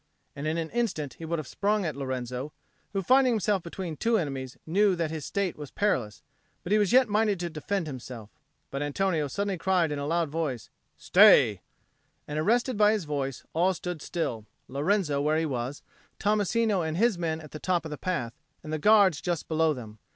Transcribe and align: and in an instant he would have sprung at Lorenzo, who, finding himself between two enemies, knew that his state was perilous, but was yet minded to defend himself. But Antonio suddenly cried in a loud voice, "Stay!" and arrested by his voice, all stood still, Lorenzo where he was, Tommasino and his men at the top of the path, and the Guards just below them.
and 0.35 0.47
in 0.47 0.57
an 0.57 0.71
instant 0.71 1.13
he 1.19 1.25
would 1.25 1.37
have 1.37 1.45
sprung 1.45 1.85
at 1.85 1.95
Lorenzo, 1.95 2.51
who, 2.91 3.03
finding 3.03 3.33
himself 3.33 3.61
between 3.61 3.95
two 3.95 4.17
enemies, 4.17 4.57
knew 4.65 4.95
that 4.95 5.11
his 5.11 5.25
state 5.27 5.55
was 5.55 5.69
perilous, 5.69 6.23
but 6.63 6.73
was 6.73 6.91
yet 6.91 7.07
minded 7.07 7.39
to 7.39 7.51
defend 7.51 7.85
himself. 7.85 8.31
But 8.71 8.81
Antonio 8.81 9.27
suddenly 9.27 9.59
cried 9.59 9.91
in 9.91 9.99
a 9.99 10.07
loud 10.07 10.29
voice, 10.29 10.71
"Stay!" 10.97 11.61
and 12.27 12.39
arrested 12.39 12.77
by 12.77 12.93
his 12.93 13.03
voice, 13.05 13.43
all 13.53 13.75
stood 13.75 14.01
still, 14.01 14.47
Lorenzo 14.67 15.21
where 15.21 15.37
he 15.37 15.45
was, 15.45 15.83
Tommasino 16.17 16.81
and 16.81 16.97
his 16.97 17.19
men 17.19 17.39
at 17.39 17.51
the 17.51 17.59
top 17.59 17.85
of 17.85 17.91
the 17.91 17.95
path, 17.99 18.33
and 18.63 18.73
the 18.73 18.79
Guards 18.79 19.21
just 19.21 19.47
below 19.47 19.71
them. 19.71 19.99